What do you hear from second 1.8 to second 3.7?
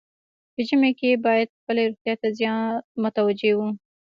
روغتیا ته زیات متوجه وو.